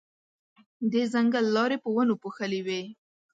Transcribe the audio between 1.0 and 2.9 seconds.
ځنګل لارې په ونو پوښلې وې.